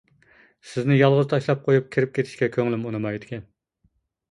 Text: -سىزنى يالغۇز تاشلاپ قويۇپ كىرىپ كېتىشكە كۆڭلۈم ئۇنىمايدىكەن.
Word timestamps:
-سىزنى 0.29 0.97
يالغۇز 0.99 1.27
تاشلاپ 1.35 1.61
قويۇپ 1.67 1.93
كىرىپ 1.97 2.17
كېتىشكە 2.17 2.51
كۆڭلۈم 2.59 2.91
ئۇنىمايدىكەن. 2.91 3.49